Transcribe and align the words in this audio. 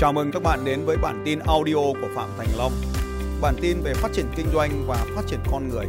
Chào 0.00 0.12
mừng 0.12 0.30
các 0.32 0.42
bạn 0.42 0.64
đến 0.64 0.84
với 0.84 0.96
bản 0.96 1.22
tin 1.24 1.38
audio 1.46 1.74
của 1.74 2.08
Phạm 2.14 2.28
Thành 2.38 2.46
Long. 2.58 2.72
Bản 3.42 3.54
tin 3.62 3.76
về 3.84 3.94
phát 3.94 4.08
triển 4.12 4.26
kinh 4.36 4.46
doanh 4.54 4.70
và 4.86 4.96
phát 5.16 5.22
triển 5.26 5.38
con 5.52 5.68
người. 5.68 5.86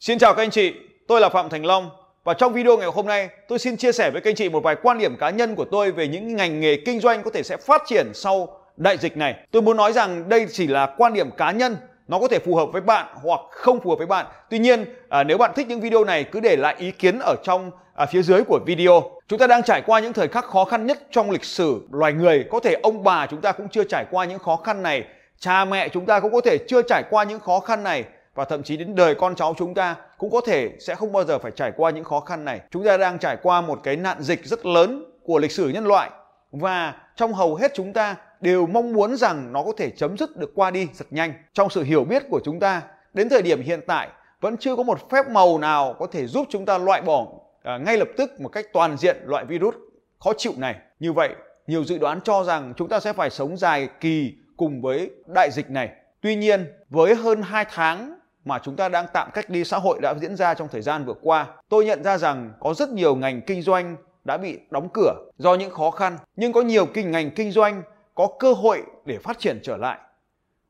Xin 0.00 0.18
chào 0.18 0.34
các 0.34 0.42
anh 0.42 0.50
chị, 0.50 0.74
tôi 1.08 1.20
là 1.20 1.28
Phạm 1.28 1.48
Thành 1.48 1.66
Long 1.66 1.90
và 2.24 2.34
trong 2.34 2.52
video 2.52 2.76
ngày 2.76 2.88
hôm 2.94 3.06
nay 3.06 3.28
tôi 3.48 3.58
xin 3.58 3.76
chia 3.76 3.92
sẻ 3.92 4.10
với 4.10 4.20
các 4.20 4.30
anh 4.30 4.36
chị 4.36 4.48
một 4.48 4.62
vài 4.62 4.76
quan 4.82 4.98
điểm 4.98 5.16
cá 5.16 5.30
nhân 5.30 5.54
của 5.54 5.64
tôi 5.64 5.92
về 5.92 6.08
những 6.08 6.36
ngành 6.36 6.60
nghề 6.60 6.76
kinh 6.86 7.00
doanh 7.00 7.22
có 7.22 7.30
thể 7.30 7.42
sẽ 7.42 7.56
phát 7.56 7.82
triển 7.86 8.10
sau 8.14 8.48
đại 8.76 8.96
dịch 8.96 9.16
này. 9.16 9.34
Tôi 9.50 9.62
muốn 9.62 9.76
nói 9.76 9.92
rằng 9.92 10.28
đây 10.28 10.46
chỉ 10.52 10.66
là 10.66 10.94
quan 10.96 11.12
điểm 11.12 11.30
cá 11.30 11.50
nhân 11.50 11.76
nó 12.08 12.18
có 12.18 12.28
thể 12.28 12.38
phù 12.38 12.56
hợp 12.56 12.66
với 12.72 12.82
bạn 12.82 13.06
hoặc 13.22 13.40
không 13.50 13.80
phù 13.80 13.90
hợp 13.90 13.96
với 13.96 14.06
bạn. 14.06 14.26
Tuy 14.50 14.58
nhiên, 14.58 14.84
à, 15.08 15.24
nếu 15.24 15.38
bạn 15.38 15.52
thích 15.56 15.68
những 15.68 15.80
video 15.80 16.04
này 16.04 16.24
cứ 16.24 16.40
để 16.40 16.56
lại 16.56 16.76
ý 16.78 16.90
kiến 16.90 17.18
ở 17.18 17.34
trong 17.42 17.70
à, 17.98 18.06
phía 18.06 18.22
dưới 18.22 18.42
của 18.44 18.60
video. 18.66 19.10
Chúng 19.28 19.38
ta 19.38 19.46
đang 19.46 19.62
trải 19.62 19.82
qua 19.86 20.00
những 20.00 20.12
thời 20.12 20.28
khắc 20.28 20.44
khó 20.44 20.64
khăn 20.64 20.86
nhất 20.86 20.98
trong 21.10 21.30
lịch 21.30 21.44
sử 21.44 21.80
loài 21.90 22.12
người. 22.12 22.44
Có 22.50 22.60
thể 22.60 22.74
ông 22.82 23.04
bà 23.04 23.26
chúng 23.26 23.40
ta 23.40 23.52
cũng 23.52 23.68
chưa 23.68 23.84
trải 23.84 24.04
qua 24.10 24.24
những 24.24 24.38
khó 24.38 24.56
khăn 24.56 24.82
này, 24.82 25.04
cha 25.38 25.64
mẹ 25.64 25.88
chúng 25.88 26.06
ta 26.06 26.20
cũng 26.20 26.32
có 26.32 26.40
thể 26.40 26.58
chưa 26.68 26.82
trải 26.82 27.02
qua 27.10 27.24
những 27.24 27.40
khó 27.40 27.60
khăn 27.60 27.82
này 27.82 28.04
và 28.34 28.44
thậm 28.44 28.62
chí 28.62 28.76
đến 28.76 28.94
đời 28.94 29.14
con 29.14 29.34
cháu 29.34 29.54
chúng 29.58 29.74
ta 29.74 29.96
cũng 30.18 30.30
có 30.30 30.40
thể 30.46 30.70
sẽ 30.80 30.94
không 30.94 31.12
bao 31.12 31.24
giờ 31.24 31.38
phải 31.38 31.52
trải 31.56 31.72
qua 31.76 31.90
những 31.90 32.04
khó 32.04 32.20
khăn 32.20 32.44
này. 32.44 32.60
Chúng 32.70 32.84
ta 32.84 32.96
đang 32.96 33.18
trải 33.18 33.36
qua 33.42 33.60
một 33.60 33.80
cái 33.82 33.96
nạn 33.96 34.22
dịch 34.22 34.46
rất 34.46 34.66
lớn 34.66 35.04
của 35.24 35.38
lịch 35.38 35.52
sử 35.52 35.68
nhân 35.68 35.84
loại 35.84 36.10
và 36.52 36.94
trong 37.16 37.32
hầu 37.32 37.54
hết 37.54 37.72
chúng 37.74 37.92
ta 37.92 38.16
đều 38.40 38.66
mong 38.66 38.92
muốn 38.92 39.16
rằng 39.16 39.52
nó 39.52 39.62
có 39.62 39.72
thể 39.76 39.90
chấm 39.90 40.16
dứt 40.16 40.36
được 40.36 40.52
qua 40.54 40.70
đi 40.70 40.88
thật 40.98 41.06
nhanh. 41.10 41.32
Trong 41.52 41.70
sự 41.70 41.82
hiểu 41.82 42.04
biết 42.04 42.22
của 42.30 42.40
chúng 42.44 42.60
ta, 42.60 42.82
đến 43.14 43.28
thời 43.28 43.42
điểm 43.42 43.62
hiện 43.62 43.80
tại 43.86 44.08
vẫn 44.40 44.56
chưa 44.56 44.76
có 44.76 44.82
một 44.82 45.10
phép 45.10 45.28
màu 45.28 45.58
nào 45.58 45.94
có 45.98 46.06
thể 46.06 46.26
giúp 46.26 46.46
chúng 46.50 46.66
ta 46.66 46.78
loại 46.78 47.02
bỏ 47.02 47.26
à, 47.62 47.78
ngay 47.78 47.96
lập 47.96 48.08
tức 48.16 48.40
một 48.40 48.48
cách 48.48 48.66
toàn 48.72 48.96
diện 48.96 49.16
loại 49.24 49.44
virus 49.44 49.74
khó 50.20 50.32
chịu 50.36 50.52
này. 50.56 50.76
Như 51.00 51.12
vậy, 51.12 51.34
nhiều 51.66 51.84
dự 51.84 51.98
đoán 51.98 52.20
cho 52.20 52.44
rằng 52.44 52.74
chúng 52.76 52.88
ta 52.88 53.00
sẽ 53.00 53.12
phải 53.12 53.30
sống 53.30 53.56
dài 53.56 53.88
kỳ 54.00 54.34
cùng 54.56 54.82
với 54.82 55.10
đại 55.34 55.50
dịch 55.52 55.70
này. 55.70 55.90
Tuy 56.20 56.36
nhiên, 56.36 56.66
với 56.90 57.14
hơn 57.14 57.42
2 57.42 57.64
tháng 57.70 58.18
mà 58.44 58.58
chúng 58.58 58.76
ta 58.76 58.88
đang 58.88 59.06
tạm 59.12 59.30
cách 59.34 59.50
ly 59.50 59.64
xã 59.64 59.78
hội 59.78 59.98
đã 60.02 60.14
diễn 60.20 60.36
ra 60.36 60.54
trong 60.54 60.68
thời 60.68 60.82
gian 60.82 61.04
vừa 61.04 61.14
qua, 61.22 61.46
tôi 61.68 61.84
nhận 61.84 62.04
ra 62.04 62.18
rằng 62.18 62.52
có 62.60 62.74
rất 62.74 62.88
nhiều 62.88 63.16
ngành 63.16 63.40
kinh 63.42 63.62
doanh 63.62 63.96
đã 64.24 64.36
bị 64.36 64.58
đóng 64.70 64.88
cửa 64.94 65.14
do 65.38 65.54
những 65.54 65.70
khó 65.70 65.90
khăn, 65.90 66.18
nhưng 66.36 66.52
có 66.52 66.60
nhiều 66.60 66.86
kinh 66.86 67.10
ngành 67.10 67.30
kinh 67.30 67.50
doanh 67.50 67.82
có 68.14 68.28
cơ 68.38 68.52
hội 68.52 68.82
để 69.04 69.18
phát 69.18 69.38
triển 69.38 69.60
trở 69.62 69.76
lại. 69.76 69.98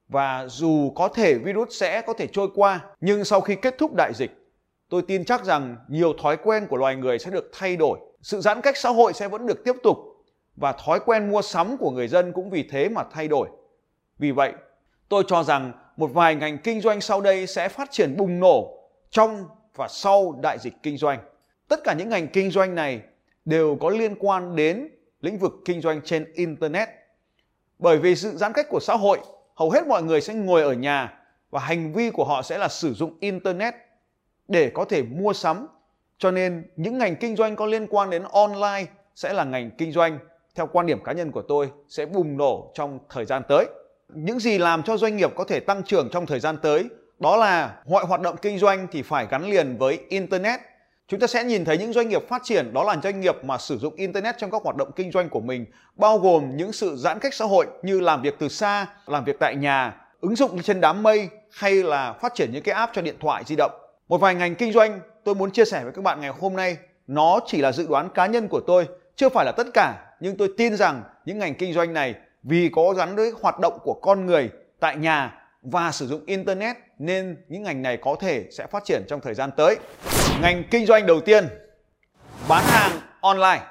Và 0.08 0.46
dù 0.46 0.92
có 0.96 1.08
thể 1.08 1.34
virus 1.34 1.68
sẽ 1.80 2.00
có 2.00 2.12
thể 2.12 2.26
trôi 2.26 2.48
qua, 2.54 2.80
nhưng 3.00 3.24
sau 3.24 3.40
khi 3.40 3.56
kết 3.56 3.78
thúc 3.78 3.94
đại 3.96 4.12
dịch, 4.14 4.30
tôi 4.88 5.02
tin 5.02 5.24
chắc 5.24 5.44
rằng 5.44 5.76
nhiều 5.88 6.12
thói 6.12 6.36
quen 6.36 6.66
của 6.66 6.76
loài 6.76 6.96
người 6.96 7.18
sẽ 7.18 7.30
được 7.30 7.50
thay 7.52 7.76
đổi. 7.76 7.98
Sự 8.22 8.40
giãn 8.40 8.60
cách 8.60 8.76
xã 8.76 8.88
hội 8.88 9.12
sẽ 9.12 9.28
vẫn 9.28 9.46
được 9.46 9.64
tiếp 9.64 9.76
tục 9.82 9.98
và 10.56 10.72
thói 10.72 11.00
quen 11.00 11.30
mua 11.30 11.42
sắm 11.42 11.76
của 11.76 11.90
người 11.90 12.08
dân 12.08 12.32
cũng 12.32 12.50
vì 12.50 12.62
thế 12.62 12.88
mà 12.88 13.02
thay 13.12 13.28
đổi. 13.28 13.48
Vì 14.18 14.30
vậy, 14.30 14.52
tôi 15.08 15.24
cho 15.26 15.42
rằng 15.42 15.72
một 15.96 16.10
vài 16.14 16.34
ngành 16.34 16.58
kinh 16.58 16.80
doanh 16.80 17.00
sau 17.00 17.20
đây 17.20 17.46
sẽ 17.46 17.68
phát 17.68 17.90
triển 17.90 18.16
bùng 18.16 18.40
nổ 18.40 18.78
trong 19.10 19.44
và 19.74 19.88
sau 19.88 20.38
đại 20.42 20.58
dịch 20.58 20.74
kinh 20.82 20.96
doanh. 20.96 21.18
Tất 21.68 21.80
cả 21.84 21.92
những 21.92 22.08
ngành 22.08 22.28
kinh 22.28 22.50
doanh 22.50 22.74
này 22.74 23.00
đều 23.44 23.76
có 23.80 23.90
liên 23.90 24.14
quan 24.18 24.56
đến 24.56 24.88
lĩnh 25.20 25.38
vực 25.38 25.52
kinh 25.64 25.80
doanh 25.80 26.00
trên 26.04 26.32
internet 26.34 26.88
bởi 27.78 27.98
vì 27.98 28.16
sự 28.16 28.36
giãn 28.36 28.52
cách 28.52 28.66
của 28.68 28.80
xã 28.80 28.96
hội, 28.96 29.18
hầu 29.54 29.70
hết 29.70 29.86
mọi 29.86 30.02
người 30.02 30.20
sẽ 30.20 30.34
ngồi 30.34 30.62
ở 30.62 30.72
nhà 30.72 31.18
và 31.50 31.60
hành 31.60 31.92
vi 31.92 32.10
của 32.10 32.24
họ 32.24 32.42
sẽ 32.42 32.58
là 32.58 32.68
sử 32.68 32.94
dụng 32.94 33.16
internet 33.20 33.74
để 34.48 34.70
có 34.74 34.84
thể 34.84 35.02
mua 35.02 35.32
sắm. 35.32 35.66
Cho 36.18 36.30
nên 36.30 36.70
những 36.76 36.98
ngành 36.98 37.16
kinh 37.16 37.36
doanh 37.36 37.56
có 37.56 37.66
liên 37.66 37.86
quan 37.90 38.10
đến 38.10 38.22
online 38.32 38.86
sẽ 39.14 39.32
là 39.32 39.44
ngành 39.44 39.70
kinh 39.78 39.92
doanh 39.92 40.18
theo 40.54 40.66
quan 40.66 40.86
điểm 40.86 41.04
cá 41.04 41.12
nhân 41.12 41.32
của 41.32 41.42
tôi 41.42 41.70
sẽ 41.88 42.06
bùng 42.06 42.36
nổ 42.36 42.72
trong 42.74 42.98
thời 43.10 43.24
gian 43.24 43.42
tới. 43.48 43.66
Những 44.08 44.38
gì 44.38 44.58
làm 44.58 44.82
cho 44.82 44.96
doanh 44.96 45.16
nghiệp 45.16 45.30
có 45.36 45.44
thể 45.44 45.60
tăng 45.60 45.82
trưởng 45.82 46.08
trong 46.12 46.26
thời 46.26 46.40
gian 46.40 46.56
tới 46.62 46.84
đó 47.18 47.36
là 47.36 47.82
mọi 47.86 48.04
hoạt 48.04 48.20
động 48.20 48.36
kinh 48.42 48.58
doanh 48.58 48.86
thì 48.92 49.02
phải 49.02 49.26
gắn 49.30 49.44
liền 49.50 49.76
với 49.78 49.98
internet 50.08 50.60
Chúng 51.10 51.20
ta 51.20 51.26
sẽ 51.26 51.44
nhìn 51.44 51.64
thấy 51.64 51.78
những 51.78 51.92
doanh 51.92 52.08
nghiệp 52.08 52.28
phát 52.28 52.42
triển 52.44 52.72
đó 52.72 52.84
là 52.84 52.96
doanh 53.02 53.20
nghiệp 53.20 53.44
mà 53.44 53.58
sử 53.58 53.78
dụng 53.78 53.94
internet 53.94 54.38
trong 54.38 54.50
các 54.50 54.62
hoạt 54.62 54.76
động 54.76 54.90
kinh 54.96 55.12
doanh 55.12 55.28
của 55.28 55.40
mình, 55.40 55.66
bao 55.96 56.18
gồm 56.18 56.56
những 56.56 56.72
sự 56.72 56.96
giãn 56.96 57.18
cách 57.18 57.34
xã 57.34 57.44
hội 57.44 57.66
như 57.82 58.00
làm 58.00 58.22
việc 58.22 58.34
từ 58.38 58.48
xa, 58.48 58.86
làm 59.06 59.24
việc 59.24 59.36
tại 59.40 59.56
nhà, 59.56 59.94
ứng 60.20 60.36
dụng 60.36 60.62
trên 60.62 60.80
đám 60.80 61.02
mây 61.02 61.28
hay 61.52 61.74
là 61.74 62.12
phát 62.12 62.34
triển 62.34 62.50
những 62.52 62.62
cái 62.62 62.74
app 62.74 62.92
cho 62.94 63.02
điện 63.02 63.16
thoại 63.20 63.42
di 63.46 63.56
động. 63.56 63.72
Một 64.08 64.18
vài 64.18 64.34
ngành 64.34 64.54
kinh 64.54 64.72
doanh 64.72 65.00
tôi 65.24 65.34
muốn 65.34 65.50
chia 65.50 65.64
sẻ 65.64 65.84
với 65.84 65.92
các 65.92 66.02
bạn 66.02 66.20
ngày 66.20 66.30
hôm 66.40 66.56
nay, 66.56 66.76
nó 67.06 67.40
chỉ 67.46 67.60
là 67.60 67.72
dự 67.72 67.86
đoán 67.88 68.08
cá 68.14 68.26
nhân 68.26 68.48
của 68.48 68.60
tôi, 68.66 68.88
chưa 69.16 69.28
phải 69.28 69.44
là 69.44 69.52
tất 69.52 69.66
cả, 69.74 69.94
nhưng 70.20 70.36
tôi 70.36 70.48
tin 70.56 70.76
rằng 70.76 71.02
những 71.24 71.38
ngành 71.38 71.54
kinh 71.54 71.72
doanh 71.72 71.92
này 71.92 72.14
vì 72.42 72.70
có 72.74 72.92
gắn 72.92 73.16
với 73.16 73.32
hoạt 73.42 73.58
động 73.60 73.78
của 73.82 73.94
con 74.02 74.26
người 74.26 74.50
tại 74.80 74.96
nhà 74.96 75.34
và 75.62 75.92
sử 75.92 76.06
dụng 76.06 76.26
internet 76.26 76.76
nên 76.98 77.36
những 77.48 77.62
ngành 77.62 77.82
này 77.82 77.96
có 77.96 78.16
thể 78.20 78.44
sẽ 78.50 78.66
phát 78.66 78.84
triển 78.84 79.02
trong 79.08 79.20
thời 79.20 79.34
gian 79.34 79.50
tới. 79.56 79.76
Ngành 80.42 80.64
kinh 80.70 80.86
doanh 80.86 81.06
đầu 81.06 81.20
tiên 81.20 81.48
bán 82.48 82.64
hàng 82.66 82.92
online. 83.20 83.62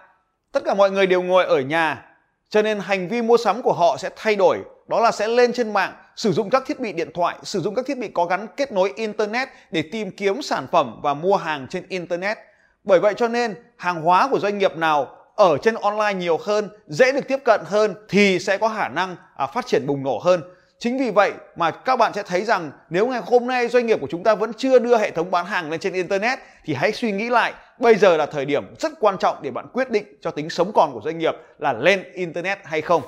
Tất 0.51 0.63
cả 0.65 0.73
mọi 0.73 0.91
người 0.91 1.07
đều 1.07 1.21
ngồi 1.21 1.45
ở 1.45 1.59
nhà 1.59 2.05
cho 2.49 2.61
nên 2.61 2.79
hành 2.79 3.07
vi 3.07 3.21
mua 3.21 3.37
sắm 3.37 3.61
của 3.61 3.73
họ 3.73 3.97
sẽ 3.97 4.09
thay 4.15 4.35
đổi. 4.35 4.57
Đó 4.87 4.99
là 4.99 5.11
sẽ 5.11 5.27
lên 5.27 5.53
trên 5.53 5.73
mạng 5.73 5.93
sử 6.15 6.31
dụng 6.31 6.49
các 6.49 6.63
thiết 6.65 6.79
bị 6.79 6.93
điện 6.93 7.09
thoại, 7.13 7.35
sử 7.43 7.61
dụng 7.61 7.75
các 7.75 7.85
thiết 7.85 7.97
bị 7.97 8.07
có 8.07 8.25
gắn 8.25 8.47
kết 8.57 8.71
nối 8.71 8.93
internet 8.95 9.49
để 9.71 9.83
tìm 9.91 10.11
kiếm 10.11 10.41
sản 10.41 10.67
phẩm 10.71 10.99
và 11.03 11.13
mua 11.13 11.35
hàng 11.35 11.67
trên 11.69 11.83
internet. 11.89 12.37
Bởi 12.83 12.99
vậy 12.99 13.13
cho 13.17 13.27
nên 13.27 13.55
hàng 13.77 14.01
hóa 14.01 14.27
của 14.31 14.39
doanh 14.39 14.57
nghiệp 14.57 14.77
nào 14.77 15.15
ở 15.35 15.57
trên 15.57 15.75
online 15.75 16.13
nhiều 16.13 16.37
hơn, 16.43 16.69
dễ 16.87 17.11
được 17.11 17.27
tiếp 17.27 17.39
cận 17.45 17.61
hơn 17.65 17.95
thì 18.09 18.39
sẽ 18.39 18.57
có 18.57 18.69
khả 18.69 18.87
năng 18.87 19.15
à, 19.35 19.47
phát 19.47 19.65
triển 19.67 19.87
bùng 19.87 20.03
nổ 20.03 20.19
hơn. 20.23 20.41
Chính 20.79 20.97
vì 20.97 21.11
vậy 21.11 21.31
mà 21.55 21.71
các 21.71 21.95
bạn 21.95 22.13
sẽ 22.13 22.23
thấy 22.23 22.45
rằng 22.45 22.71
nếu 22.89 23.07
ngày 23.07 23.21
hôm 23.25 23.47
nay 23.47 23.67
doanh 23.67 23.85
nghiệp 23.85 24.01
của 24.01 24.07
chúng 24.09 24.23
ta 24.23 24.35
vẫn 24.35 24.51
chưa 24.57 24.79
đưa 24.79 24.97
hệ 24.97 25.11
thống 25.11 25.31
bán 25.31 25.45
hàng 25.45 25.71
lên 25.71 25.79
trên 25.79 25.93
internet 25.93 26.39
thì 26.65 26.73
hãy 26.73 26.91
suy 26.91 27.11
nghĩ 27.11 27.29
lại 27.29 27.53
bây 27.79 27.95
giờ 27.95 28.17
là 28.17 28.25
thời 28.25 28.45
điểm 28.45 28.75
rất 28.79 28.91
quan 28.99 29.17
trọng 29.17 29.37
để 29.41 29.51
bạn 29.51 29.67
quyết 29.73 29.89
định 29.89 30.05
cho 30.21 30.31
tính 30.31 30.49
sống 30.49 30.71
còn 30.73 30.93
của 30.93 31.01
doanh 31.03 31.17
nghiệp 31.17 31.33
là 31.59 31.73
lên 31.73 32.03
internet 32.13 32.59
hay 32.63 32.81
không. 32.81 33.01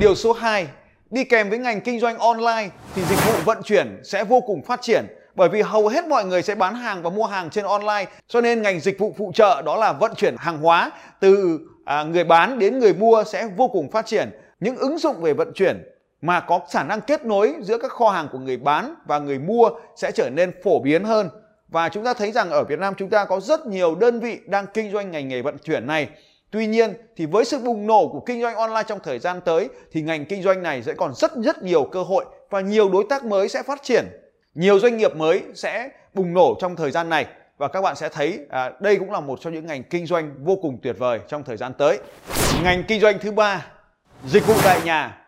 Điều 0.00 0.14
số 0.14 0.32
2, 0.32 0.66
đi 1.10 1.24
kèm 1.24 1.50
với 1.50 1.58
ngành 1.58 1.80
kinh 1.80 2.00
doanh 2.00 2.18
online 2.18 2.68
thì 2.94 3.02
dịch 3.04 3.18
vụ 3.26 3.32
vận 3.44 3.62
chuyển 3.62 4.00
sẽ 4.04 4.24
vô 4.24 4.40
cùng 4.40 4.62
phát 4.62 4.82
triển 4.82 5.06
bởi 5.34 5.48
vì 5.48 5.62
hầu 5.62 5.88
hết 5.88 6.06
mọi 6.06 6.24
người 6.24 6.42
sẽ 6.42 6.54
bán 6.54 6.74
hàng 6.74 7.02
và 7.02 7.10
mua 7.10 7.26
hàng 7.26 7.50
trên 7.50 7.64
online 7.64 8.04
cho 8.28 8.40
nên 8.40 8.62
ngành 8.62 8.80
dịch 8.80 8.98
vụ 8.98 9.14
phụ 9.18 9.32
trợ 9.34 9.62
đó 9.62 9.76
là 9.76 9.92
vận 9.92 10.14
chuyển 10.14 10.36
hàng 10.38 10.58
hóa 10.58 10.90
từ 11.20 11.60
à, 11.84 12.02
người 12.02 12.24
bán 12.24 12.58
đến 12.58 12.78
người 12.78 12.94
mua 12.94 13.24
sẽ 13.26 13.48
vô 13.56 13.68
cùng 13.68 13.90
phát 13.90 14.06
triển 14.06 14.30
những 14.60 14.76
ứng 14.76 14.98
dụng 14.98 15.22
về 15.22 15.32
vận 15.32 15.52
chuyển 15.54 15.82
mà 16.24 16.40
có 16.40 16.60
khả 16.70 16.82
năng 16.82 17.00
kết 17.00 17.24
nối 17.24 17.54
giữa 17.60 17.78
các 17.78 17.90
kho 17.92 18.08
hàng 18.08 18.28
của 18.32 18.38
người 18.38 18.56
bán 18.56 18.94
và 19.06 19.18
người 19.18 19.38
mua 19.38 19.70
sẽ 19.96 20.10
trở 20.12 20.30
nên 20.30 20.52
phổ 20.64 20.80
biến 20.80 21.04
hơn. 21.04 21.28
Và 21.68 21.88
chúng 21.88 22.04
ta 22.04 22.14
thấy 22.14 22.32
rằng 22.32 22.50
ở 22.50 22.64
Việt 22.64 22.78
Nam 22.78 22.94
chúng 22.98 23.10
ta 23.10 23.24
có 23.24 23.40
rất 23.40 23.66
nhiều 23.66 23.94
đơn 23.94 24.20
vị 24.20 24.40
đang 24.46 24.66
kinh 24.74 24.92
doanh 24.92 25.10
ngành 25.10 25.28
nghề 25.28 25.42
vận 25.42 25.58
chuyển 25.58 25.86
này. 25.86 26.08
Tuy 26.54 26.66
nhiên 26.66 26.94
thì 27.16 27.26
với 27.26 27.44
sự 27.44 27.58
bùng 27.58 27.86
nổ 27.86 28.08
của 28.08 28.20
kinh 28.20 28.42
doanh 28.42 28.56
online 28.56 28.82
trong 28.86 28.98
thời 29.04 29.18
gian 29.18 29.40
tới 29.40 29.68
thì 29.92 30.02
ngành 30.02 30.24
kinh 30.24 30.42
doanh 30.42 30.62
này 30.62 30.82
sẽ 30.82 30.94
còn 30.94 31.14
rất 31.14 31.32
rất 31.36 31.62
nhiều 31.62 31.84
cơ 31.84 32.02
hội 32.02 32.24
và 32.50 32.60
nhiều 32.60 32.88
đối 32.88 33.04
tác 33.08 33.24
mới 33.24 33.48
sẽ 33.48 33.62
phát 33.62 33.82
triển. 33.82 34.04
Nhiều 34.54 34.78
doanh 34.78 34.96
nghiệp 34.96 35.16
mới 35.16 35.42
sẽ 35.54 35.90
bùng 36.14 36.34
nổ 36.34 36.56
trong 36.60 36.76
thời 36.76 36.90
gian 36.90 37.08
này 37.08 37.26
và 37.58 37.68
các 37.68 37.82
bạn 37.82 37.96
sẽ 37.96 38.08
thấy 38.08 38.38
à, 38.50 38.70
đây 38.80 38.96
cũng 38.96 39.10
là 39.10 39.20
một 39.20 39.40
trong 39.40 39.52
những 39.52 39.66
ngành 39.66 39.82
kinh 39.82 40.06
doanh 40.06 40.34
vô 40.44 40.56
cùng 40.62 40.78
tuyệt 40.82 40.96
vời 40.98 41.20
trong 41.28 41.44
thời 41.44 41.56
gian 41.56 41.72
tới. 41.78 41.98
Ngành 42.62 42.84
kinh 42.88 43.00
doanh 43.00 43.18
thứ 43.18 43.32
ba, 43.32 43.66
dịch 44.26 44.46
vụ 44.46 44.54
tại 44.64 44.80
nhà 44.84 45.23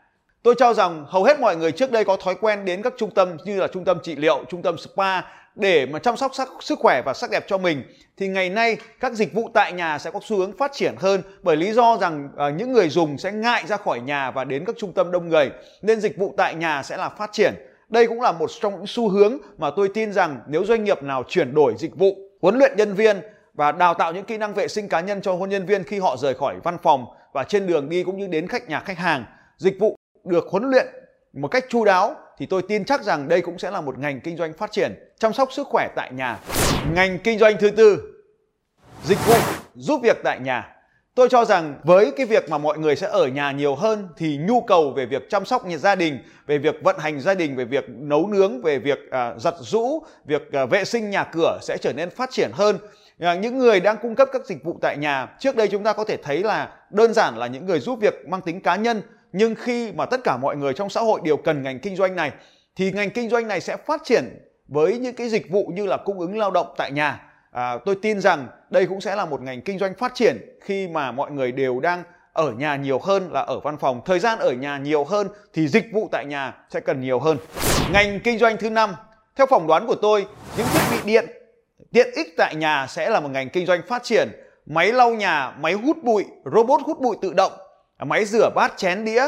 Tôi 0.46 0.54
cho 0.58 0.74
rằng 0.74 1.04
hầu 1.08 1.24
hết 1.24 1.40
mọi 1.40 1.56
người 1.56 1.72
trước 1.72 1.92
đây 1.92 2.04
có 2.04 2.16
thói 2.16 2.34
quen 2.40 2.64
đến 2.64 2.82
các 2.82 2.92
trung 2.96 3.10
tâm 3.10 3.36
như 3.44 3.60
là 3.60 3.66
trung 3.66 3.84
tâm 3.84 3.98
trị 4.02 4.16
liệu, 4.16 4.44
trung 4.48 4.62
tâm 4.62 4.78
spa 4.78 5.20
để 5.54 5.86
mà 5.86 5.98
chăm 5.98 6.16
sóc 6.16 6.34
sắc, 6.34 6.48
sức 6.60 6.78
khỏe 6.78 7.02
và 7.04 7.14
sắc 7.14 7.30
đẹp 7.30 7.44
cho 7.46 7.58
mình 7.58 7.82
thì 8.16 8.28
ngày 8.28 8.50
nay 8.50 8.76
các 9.00 9.12
dịch 9.12 9.34
vụ 9.34 9.50
tại 9.54 9.72
nhà 9.72 9.98
sẽ 9.98 10.10
có 10.10 10.20
xu 10.22 10.36
hướng 10.36 10.56
phát 10.58 10.72
triển 10.74 10.94
hơn 10.98 11.22
bởi 11.42 11.56
lý 11.56 11.72
do 11.72 11.96
rằng 11.96 12.28
uh, 12.34 12.54
những 12.56 12.72
người 12.72 12.88
dùng 12.88 13.18
sẽ 13.18 13.32
ngại 13.32 13.64
ra 13.66 13.76
khỏi 13.76 14.00
nhà 14.00 14.30
và 14.30 14.44
đến 14.44 14.64
các 14.64 14.76
trung 14.78 14.92
tâm 14.92 15.10
đông 15.10 15.28
người 15.28 15.50
nên 15.82 16.00
dịch 16.00 16.16
vụ 16.16 16.34
tại 16.36 16.54
nhà 16.54 16.82
sẽ 16.82 16.96
là 16.96 17.08
phát 17.08 17.32
triển. 17.32 17.54
Đây 17.88 18.06
cũng 18.06 18.20
là 18.20 18.32
một 18.32 18.50
trong 18.60 18.76
những 18.76 18.86
xu 18.86 19.08
hướng 19.08 19.38
mà 19.58 19.70
tôi 19.76 19.88
tin 19.94 20.12
rằng 20.12 20.40
nếu 20.48 20.64
doanh 20.64 20.84
nghiệp 20.84 21.02
nào 21.02 21.24
chuyển 21.28 21.54
đổi 21.54 21.74
dịch 21.78 21.96
vụ, 21.96 22.16
huấn 22.42 22.58
luyện 22.58 22.76
nhân 22.76 22.94
viên 22.94 23.20
và 23.54 23.72
đào 23.72 23.94
tạo 23.94 24.12
những 24.12 24.24
kỹ 24.24 24.38
năng 24.38 24.54
vệ 24.54 24.68
sinh 24.68 24.88
cá 24.88 25.00
nhân 25.00 25.22
cho 25.22 25.32
hôn 25.32 25.48
nhân 25.48 25.66
viên 25.66 25.84
khi 25.84 25.98
họ 25.98 26.16
rời 26.16 26.34
khỏi 26.34 26.56
văn 26.64 26.78
phòng 26.82 27.06
và 27.32 27.44
trên 27.44 27.66
đường 27.66 27.88
đi 27.88 28.02
cũng 28.02 28.18
như 28.18 28.26
đến 28.26 28.48
khách 28.48 28.68
nhà 28.68 28.80
khách 28.80 28.98
hàng. 28.98 29.24
Dịch 29.58 29.76
vụ 29.80 29.96
được 30.26 30.46
huấn 30.50 30.70
luyện 30.70 30.86
một 31.32 31.48
cách 31.48 31.64
chu 31.68 31.84
đáo 31.84 32.14
thì 32.38 32.46
tôi 32.46 32.62
tin 32.62 32.84
chắc 32.84 33.02
rằng 33.02 33.28
đây 33.28 33.40
cũng 33.40 33.58
sẽ 33.58 33.70
là 33.70 33.80
một 33.80 33.98
ngành 33.98 34.20
kinh 34.20 34.36
doanh 34.36 34.52
phát 34.52 34.72
triển 34.72 34.94
chăm 35.18 35.32
sóc 35.32 35.52
sức 35.52 35.66
khỏe 35.66 35.88
tại 35.96 36.12
nhà. 36.12 36.38
Ngành 36.92 37.18
kinh 37.18 37.38
doanh 37.38 37.56
thứ 37.60 37.70
tư, 37.70 38.02
dịch 39.04 39.18
vụ 39.26 39.34
giúp 39.74 40.00
việc 40.02 40.16
tại 40.24 40.40
nhà. 40.40 40.72
Tôi 41.14 41.28
cho 41.28 41.44
rằng 41.44 41.80
với 41.84 42.12
cái 42.16 42.26
việc 42.26 42.50
mà 42.50 42.58
mọi 42.58 42.78
người 42.78 42.96
sẽ 42.96 43.08
ở 43.08 43.26
nhà 43.26 43.52
nhiều 43.52 43.74
hơn 43.74 44.08
thì 44.16 44.36
nhu 44.36 44.60
cầu 44.60 44.92
về 44.96 45.06
việc 45.06 45.30
chăm 45.30 45.44
sóc 45.44 45.66
nhà 45.66 45.76
gia 45.76 45.94
đình, 45.94 46.18
về 46.46 46.58
việc 46.58 46.74
vận 46.82 46.98
hành 46.98 47.20
gia 47.20 47.34
đình, 47.34 47.56
về 47.56 47.64
việc 47.64 47.84
nấu 47.88 48.26
nướng, 48.26 48.62
về 48.62 48.78
việc 48.78 48.98
uh, 49.08 49.42
giặt 49.42 49.54
rũ, 49.60 50.02
việc 50.24 50.42
uh, 50.62 50.70
vệ 50.70 50.84
sinh 50.84 51.10
nhà 51.10 51.24
cửa 51.24 51.58
sẽ 51.62 51.78
trở 51.78 51.92
nên 51.92 52.10
phát 52.10 52.30
triển 52.30 52.50
hơn. 52.54 52.76
Uh, 52.76 53.40
những 53.40 53.58
người 53.58 53.80
đang 53.80 53.96
cung 54.02 54.14
cấp 54.14 54.28
các 54.32 54.46
dịch 54.46 54.64
vụ 54.64 54.78
tại 54.80 54.96
nhà, 54.96 55.28
trước 55.38 55.56
đây 55.56 55.68
chúng 55.68 55.84
ta 55.84 55.92
có 55.92 56.04
thể 56.04 56.16
thấy 56.16 56.42
là 56.42 56.68
đơn 56.90 57.12
giản 57.12 57.38
là 57.38 57.46
những 57.46 57.66
người 57.66 57.80
giúp 57.80 57.98
việc 58.00 58.14
mang 58.28 58.40
tính 58.40 58.60
cá 58.60 58.76
nhân, 58.76 59.02
nhưng 59.36 59.54
khi 59.54 59.92
mà 59.92 60.06
tất 60.06 60.20
cả 60.24 60.36
mọi 60.36 60.56
người 60.56 60.74
trong 60.74 60.90
xã 60.90 61.00
hội 61.00 61.20
đều 61.24 61.36
cần 61.36 61.62
ngành 61.62 61.78
kinh 61.78 61.96
doanh 61.96 62.16
này 62.16 62.32
thì 62.76 62.92
ngành 62.92 63.10
kinh 63.10 63.30
doanh 63.30 63.48
này 63.48 63.60
sẽ 63.60 63.76
phát 63.76 64.00
triển 64.04 64.24
với 64.68 64.98
những 64.98 65.14
cái 65.14 65.28
dịch 65.28 65.50
vụ 65.50 65.72
như 65.74 65.86
là 65.86 65.96
cung 65.96 66.18
ứng 66.18 66.38
lao 66.38 66.50
động 66.50 66.74
tại 66.76 66.92
nhà. 66.92 67.22
À, 67.50 67.78
tôi 67.84 67.96
tin 68.02 68.20
rằng 68.20 68.48
đây 68.70 68.86
cũng 68.86 69.00
sẽ 69.00 69.16
là 69.16 69.24
một 69.24 69.42
ngành 69.42 69.62
kinh 69.62 69.78
doanh 69.78 69.94
phát 69.94 70.14
triển 70.14 70.58
khi 70.60 70.88
mà 70.88 71.12
mọi 71.12 71.30
người 71.30 71.52
đều 71.52 71.80
đang 71.80 72.02
ở 72.32 72.52
nhà 72.52 72.76
nhiều 72.76 72.98
hơn 72.98 73.32
là 73.32 73.40
ở 73.40 73.60
văn 73.60 73.78
phòng. 73.78 74.00
Thời 74.04 74.18
gian 74.18 74.38
ở 74.38 74.52
nhà 74.52 74.78
nhiều 74.78 75.04
hơn 75.04 75.28
thì 75.52 75.68
dịch 75.68 75.84
vụ 75.92 76.08
tại 76.12 76.24
nhà 76.24 76.54
sẽ 76.70 76.80
cần 76.80 77.00
nhiều 77.00 77.18
hơn. 77.18 77.38
Ngành 77.92 78.20
kinh 78.20 78.38
doanh 78.38 78.56
thứ 78.56 78.70
năm 78.70 78.94
theo 79.36 79.46
phỏng 79.46 79.66
đoán 79.66 79.86
của 79.86 79.96
tôi 80.02 80.26
những 80.56 80.66
thiết 80.72 80.80
bị 80.90 80.98
điện 81.04 81.26
tiện 81.92 82.10
ích 82.16 82.34
tại 82.36 82.54
nhà 82.54 82.86
sẽ 82.86 83.10
là 83.10 83.20
một 83.20 83.28
ngành 83.28 83.48
kinh 83.48 83.66
doanh 83.66 83.80
phát 83.88 84.02
triển. 84.02 84.28
Máy 84.66 84.92
lau 84.92 85.10
nhà 85.10 85.50
máy 85.60 85.72
hút 85.72 85.96
bụi 86.02 86.24
robot 86.54 86.80
hút 86.84 87.00
bụi 87.00 87.16
tự 87.22 87.32
động 87.32 87.52
À, 87.96 88.04
máy 88.04 88.24
rửa 88.24 88.50
bát 88.54 88.72
chén 88.76 89.04
đĩa 89.04 89.22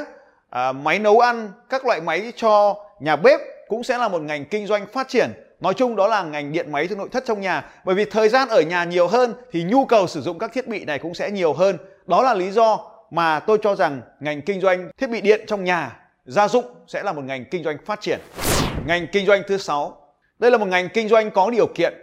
à, 0.50 0.72
máy 0.72 0.98
nấu 0.98 1.20
ăn 1.20 1.52
các 1.68 1.86
loại 1.86 2.00
máy 2.00 2.32
cho 2.36 2.76
nhà 3.00 3.16
bếp 3.16 3.40
cũng 3.68 3.84
sẽ 3.84 3.98
là 3.98 4.08
một 4.08 4.22
ngành 4.22 4.44
kinh 4.44 4.66
doanh 4.66 4.86
phát 4.86 5.08
triển 5.08 5.32
Nói 5.60 5.74
chung 5.74 5.96
đó 5.96 6.06
là 6.06 6.22
ngành 6.22 6.52
điện 6.52 6.72
máy 6.72 6.88
nội 6.96 7.08
thất 7.12 7.24
trong 7.26 7.40
nhà 7.40 7.70
bởi 7.84 7.94
vì 7.94 8.04
thời 8.04 8.28
gian 8.28 8.48
ở 8.48 8.60
nhà 8.60 8.84
nhiều 8.84 9.08
hơn 9.08 9.34
thì 9.52 9.62
nhu 9.62 9.84
cầu 9.84 10.06
sử 10.06 10.20
dụng 10.20 10.38
các 10.38 10.52
thiết 10.52 10.68
bị 10.68 10.84
này 10.84 10.98
cũng 10.98 11.14
sẽ 11.14 11.30
nhiều 11.30 11.52
hơn. 11.52 11.78
Đó 12.06 12.22
là 12.22 12.34
lý 12.34 12.50
do 12.50 12.78
mà 13.10 13.40
tôi 13.40 13.58
cho 13.62 13.74
rằng 13.74 14.00
ngành 14.20 14.42
kinh 14.42 14.60
doanh 14.60 14.90
thiết 14.98 15.10
bị 15.10 15.20
điện 15.20 15.40
trong 15.46 15.64
nhà 15.64 15.96
gia 16.24 16.48
dụng 16.48 16.64
sẽ 16.86 17.02
là 17.02 17.12
một 17.12 17.24
ngành 17.24 17.44
kinh 17.44 17.64
doanh 17.64 17.76
phát 17.86 18.00
triển. 18.00 18.20
Ngành 18.86 19.06
kinh 19.12 19.26
doanh 19.26 19.42
thứ 19.48 19.58
sáu, 19.58 20.14
đây 20.38 20.50
là 20.50 20.58
một 20.58 20.66
ngành 20.66 20.88
kinh 20.88 21.08
doanh 21.08 21.30
có 21.30 21.50
điều 21.50 21.66
kiện 21.66 21.94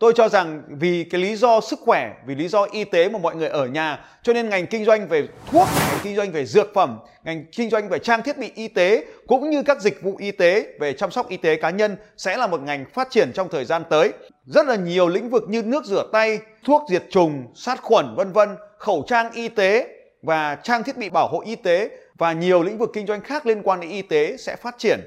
Tôi 0.00 0.12
cho 0.16 0.28
rằng 0.28 0.62
vì 0.68 1.04
cái 1.04 1.20
lý 1.20 1.36
do 1.36 1.60
sức 1.60 1.80
khỏe, 1.80 2.14
vì 2.26 2.34
lý 2.34 2.48
do 2.48 2.66
y 2.72 2.84
tế 2.84 3.08
mà 3.08 3.18
mọi 3.18 3.36
người 3.36 3.48
ở 3.48 3.66
nhà 3.66 4.04
cho 4.22 4.32
nên 4.32 4.48
ngành 4.48 4.66
kinh 4.66 4.84
doanh 4.84 5.08
về 5.08 5.28
thuốc, 5.50 5.68
ngành 5.88 5.98
kinh 6.02 6.16
doanh 6.16 6.32
về 6.32 6.44
dược 6.44 6.74
phẩm, 6.74 6.98
ngành 7.24 7.44
kinh 7.52 7.70
doanh 7.70 7.88
về 7.88 7.98
trang 7.98 8.22
thiết 8.22 8.38
bị 8.38 8.52
y 8.54 8.68
tế 8.68 9.04
cũng 9.26 9.50
như 9.50 9.62
các 9.62 9.80
dịch 9.80 10.02
vụ 10.02 10.16
y 10.18 10.30
tế 10.30 10.66
về 10.80 10.92
chăm 10.92 11.10
sóc 11.10 11.28
y 11.28 11.36
tế 11.36 11.56
cá 11.56 11.70
nhân 11.70 11.96
sẽ 12.16 12.36
là 12.36 12.46
một 12.46 12.60
ngành 12.60 12.84
phát 12.94 13.10
triển 13.10 13.32
trong 13.32 13.48
thời 13.48 13.64
gian 13.64 13.82
tới. 13.90 14.12
Rất 14.44 14.66
là 14.66 14.76
nhiều 14.76 15.08
lĩnh 15.08 15.30
vực 15.30 15.44
như 15.48 15.62
nước 15.62 15.84
rửa 15.84 16.08
tay, 16.12 16.38
thuốc 16.64 16.82
diệt 16.90 17.02
trùng, 17.10 17.44
sát 17.54 17.82
khuẩn 17.82 18.14
vân 18.16 18.32
vân, 18.32 18.48
khẩu 18.78 19.04
trang 19.08 19.32
y 19.32 19.48
tế 19.48 19.88
và 20.22 20.54
trang 20.62 20.82
thiết 20.82 20.96
bị 20.96 21.10
bảo 21.10 21.28
hộ 21.28 21.42
y 21.46 21.56
tế 21.56 21.90
và 22.18 22.32
nhiều 22.32 22.62
lĩnh 22.62 22.78
vực 22.78 22.90
kinh 22.94 23.06
doanh 23.06 23.20
khác 23.20 23.46
liên 23.46 23.62
quan 23.62 23.80
đến 23.80 23.90
y 23.90 24.02
tế 24.02 24.36
sẽ 24.36 24.56
phát 24.56 24.74
triển. 24.78 25.00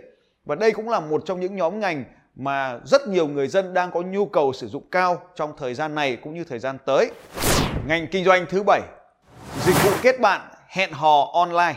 Và 0.45 0.55
đây 0.55 0.71
cũng 0.71 0.89
là 0.89 0.99
một 0.99 1.23
trong 1.25 1.39
những 1.39 1.55
nhóm 1.55 1.79
ngành 1.79 2.03
mà 2.35 2.80
rất 2.85 3.07
nhiều 3.07 3.27
người 3.27 3.47
dân 3.47 3.74
đang 3.74 3.91
có 3.91 4.01
nhu 4.01 4.25
cầu 4.25 4.53
sử 4.53 4.68
dụng 4.68 4.83
cao 4.91 5.21
trong 5.35 5.53
thời 5.57 5.74
gian 5.74 5.95
này 5.95 6.15
cũng 6.15 6.33
như 6.33 6.44
thời 6.44 6.59
gian 6.59 6.77
tới. 6.85 7.12
Ngành 7.88 8.07
kinh 8.07 8.25
doanh 8.25 8.45
thứ 8.50 8.63
bảy, 8.63 8.81
dịch 9.65 9.75
vụ 9.83 9.91
kết 10.01 10.19
bạn 10.19 10.41
hẹn 10.68 10.91
hò 10.91 11.31
online. 11.33 11.75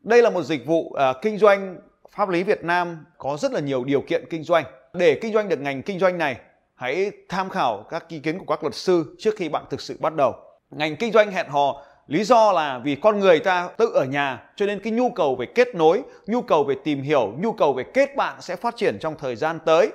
Đây 0.00 0.22
là 0.22 0.30
một 0.30 0.42
dịch 0.42 0.66
vụ 0.66 0.80
uh, 0.80 0.96
kinh 1.22 1.38
doanh 1.38 1.76
pháp 2.10 2.28
lý 2.28 2.42
Việt 2.42 2.64
Nam 2.64 3.04
có 3.18 3.36
rất 3.36 3.52
là 3.52 3.60
nhiều 3.60 3.84
điều 3.84 4.00
kiện 4.00 4.24
kinh 4.30 4.42
doanh. 4.42 4.64
Để 4.92 5.18
kinh 5.22 5.32
doanh 5.34 5.48
được 5.48 5.60
ngành 5.60 5.82
kinh 5.82 5.98
doanh 5.98 6.18
này, 6.18 6.36
hãy 6.74 7.10
tham 7.28 7.48
khảo 7.48 7.86
các 7.90 8.08
ý 8.08 8.18
kiến 8.18 8.38
của 8.38 8.44
các 8.44 8.62
luật 8.62 8.74
sư 8.74 9.16
trước 9.18 9.34
khi 9.36 9.48
bạn 9.48 9.64
thực 9.70 9.80
sự 9.80 9.96
bắt 10.00 10.14
đầu. 10.14 10.34
Ngành 10.70 10.96
kinh 10.96 11.12
doanh 11.12 11.32
hẹn 11.32 11.48
hò 11.48 11.82
Lý 12.06 12.24
do 12.24 12.52
là 12.52 12.78
vì 12.78 12.94
con 12.94 13.20
người 13.20 13.38
ta 13.38 13.68
tự 13.76 13.92
ở 13.94 14.04
nhà 14.04 14.42
cho 14.56 14.66
nên 14.66 14.80
cái 14.80 14.92
nhu 14.92 15.10
cầu 15.10 15.36
về 15.36 15.46
kết 15.46 15.74
nối, 15.74 16.02
nhu 16.26 16.42
cầu 16.42 16.64
về 16.64 16.74
tìm 16.84 17.02
hiểu, 17.02 17.32
nhu 17.38 17.52
cầu 17.52 17.72
về 17.72 17.84
kết 17.94 18.16
bạn 18.16 18.40
sẽ 18.40 18.56
phát 18.56 18.76
triển 18.76 18.98
trong 18.98 19.14
thời 19.18 19.36
gian 19.36 19.58
tới. 19.64 19.90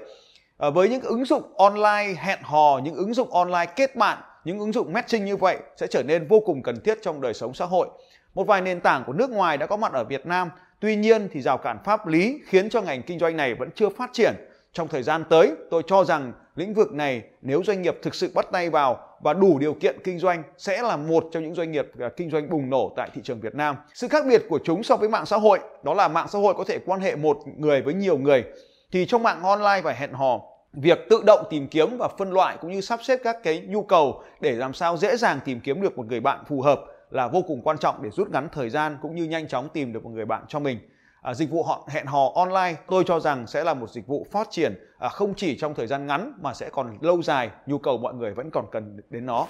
À, 0.57 0.69
với 0.69 0.89
những 0.89 1.01
ứng 1.01 1.25
dụng 1.25 1.43
online 1.57 2.13
hẹn 2.17 2.39
hò, 2.41 2.79
những 2.83 2.95
ứng 2.95 3.13
dụng 3.13 3.31
online 3.31 3.65
kết 3.65 3.95
bạn, 3.95 4.17
những 4.43 4.59
ứng 4.59 4.71
dụng 4.71 4.93
matching 4.93 5.25
như 5.25 5.35
vậy 5.37 5.57
sẽ 5.77 5.87
trở 5.87 6.03
nên 6.03 6.27
vô 6.27 6.39
cùng 6.45 6.63
cần 6.63 6.81
thiết 6.81 6.97
trong 7.01 7.21
đời 7.21 7.33
sống 7.33 7.53
xã 7.53 7.65
hội. 7.65 7.87
Một 8.33 8.47
vài 8.47 8.61
nền 8.61 8.79
tảng 8.79 9.03
của 9.07 9.13
nước 9.13 9.29
ngoài 9.29 9.57
đã 9.57 9.65
có 9.65 9.77
mặt 9.77 9.93
ở 9.93 10.03
Việt 10.03 10.25
Nam, 10.25 10.49
tuy 10.79 10.95
nhiên 10.95 11.27
thì 11.31 11.41
rào 11.41 11.57
cản 11.57 11.77
pháp 11.83 12.07
lý 12.07 12.39
khiến 12.45 12.69
cho 12.69 12.81
ngành 12.81 13.01
kinh 13.03 13.19
doanh 13.19 13.37
này 13.37 13.55
vẫn 13.55 13.69
chưa 13.75 13.89
phát 13.89 14.09
triển. 14.13 14.33
Trong 14.73 14.87
thời 14.87 15.03
gian 15.03 15.23
tới, 15.29 15.51
tôi 15.69 15.83
cho 15.87 16.03
rằng 16.03 16.33
lĩnh 16.55 16.73
vực 16.73 16.93
này 16.93 17.21
nếu 17.41 17.63
doanh 17.63 17.81
nghiệp 17.81 17.97
thực 18.01 18.15
sự 18.15 18.31
bắt 18.35 18.45
tay 18.51 18.69
vào 18.69 19.10
và 19.23 19.33
đủ 19.33 19.59
điều 19.59 19.73
kiện 19.73 19.95
kinh 20.03 20.19
doanh 20.19 20.43
sẽ 20.57 20.81
là 20.81 20.97
một 20.97 21.29
trong 21.31 21.43
những 21.43 21.55
doanh 21.55 21.71
nghiệp 21.71 21.87
à, 21.99 22.09
kinh 22.17 22.29
doanh 22.29 22.49
bùng 22.49 22.69
nổ 22.69 22.93
tại 22.95 23.09
thị 23.13 23.21
trường 23.23 23.39
Việt 23.39 23.55
Nam. 23.55 23.75
Sự 23.93 24.07
khác 24.07 24.25
biệt 24.29 24.43
của 24.49 24.59
chúng 24.63 24.83
so 24.83 24.95
với 24.95 25.09
mạng 25.09 25.25
xã 25.25 25.37
hội, 25.37 25.59
đó 25.83 25.93
là 25.93 26.07
mạng 26.07 26.27
xã 26.29 26.39
hội 26.39 26.53
có 26.57 26.63
thể 26.63 26.79
quan 26.85 26.99
hệ 26.99 27.15
một 27.15 27.37
người 27.57 27.81
với 27.81 27.93
nhiều 27.93 28.17
người 28.17 28.43
thì 28.91 29.05
trong 29.05 29.23
mạng 29.23 29.43
online 29.43 29.81
và 29.83 29.93
hẹn 29.93 30.13
hò, 30.13 30.41
việc 30.73 30.99
tự 31.09 31.21
động 31.25 31.45
tìm 31.49 31.67
kiếm 31.67 31.97
và 31.99 32.09
phân 32.17 32.31
loại 32.31 32.57
cũng 32.61 32.71
như 32.71 32.81
sắp 32.81 32.99
xếp 33.03 33.19
các 33.23 33.37
cái 33.43 33.59
nhu 33.67 33.83
cầu 33.83 34.23
để 34.41 34.51
làm 34.51 34.73
sao 34.73 34.97
dễ 34.97 35.17
dàng 35.17 35.39
tìm 35.45 35.59
kiếm 35.59 35.81
được 35.81 35.97
một 35.97 36.05
người 36.05 36.19
bạn 36.19 36.43
phù 36.47 36.61
hợp 36.61 36.81
là 37.09 37.27
vô 37.27 37.41
cùng 37.47 37.61
quan 37.61 37.77
trọng 37.77 38.03
để 38.03 38.09
rút 38.09 38.29
ngắn 38.31 38.49
thời 38.51 38.69
gian 38.69 38.97
cũng 39.01 39.15
như 39.15 39.23
nhanh 39.23 39.47
chóng 39.47 39.69
tìm 39.69 39.93
được 39.93 40.03
một 40.03 40.09
người 40.09 40.25
bạn 40.25 40.43
cho 40.47 40.59
mình 40.59 40.79
à, 41.21 41.33
dịch 41.33 41.49
vụ 41.49 41.63
họ 41.63 41.87
hẹn 41.87 42.05
hò 42.05 42.31
online 42.35 42.75
tôi 42.87 43.03
cho 43.07 43.19
rằng 43.19 43.47
sẽ 43.47 43.63
là 43.63 43.73
một 43.73 43.89
dịch 43.89 44.07
vụ 44.07 44.27
phát 44.31 44.47
triển 44.51 44.75
à, 44.99 45.09
không 45.09 45.33
chỉ 45.37 45.57
trong 45.57 45.73
thời 45.75 45.87
gian 45.87 46.07
ngắn 46.07 46.33
mà 46.41 46.53
sẽ 46.53 46.69
còn 46.69 46.97
lâu 47.01 47.21
dài 47.21 47.49
nhu 47.65 47.77
cầu 47.77 47.97
mọi 47.97 48.13
người 48.13 48.33
vẫn 48.33 48.49
còn 48.51 48.65
cần 48.71 48.99
đến 49.09 49.25
nó. 49.25 49.47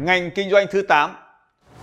Ngành 0.00 0.30
kinh 0.34 0.50
doanh 0.50 0.66
thứ 0.70 0.82
8 0.82 1.16